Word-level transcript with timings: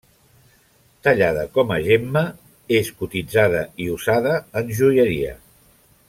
Tallada 1.07 1.41
com 1.57 1.73
a 1.75 1.77
gemma 1.89 2.23
és 2.79 2.89
cotitzada 3.01 3.61
i 3.85 3.91
usada 3.97 4.37
en 4.63 4.73
joieria. 4.81 5.35